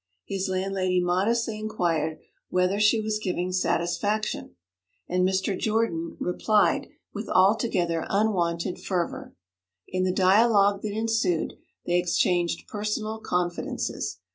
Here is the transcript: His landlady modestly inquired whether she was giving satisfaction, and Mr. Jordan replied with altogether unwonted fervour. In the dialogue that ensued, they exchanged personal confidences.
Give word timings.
His 0.25 0.49
landlady 0.49 0.99
modestly 0.99 1.59
inquired 1.59 2.17
whether 2.49 2.79
she 2.79 2.99
was 2.99 3.19
giving 3.19 3.51
satisfaction, 3.51 4.55
and 5.07 5.23
Mr. 5.29 5.55
Jordan 5.55 6.17
replied 6.19 6.89
with 7.13 7.29
altogether 7.29 8.07
unwonted 8.09 8.81
fervour. 8.81 9.35
In 9.87 10.03
the 10.03 10.11
dialogue 10.11 10.81
that 10.81 10.93
ensued, 10.97 11.53
they 11.85 11.99
exchanged 11.99 12.67
personal 12.67 13.19
confidences. 13.19 14.17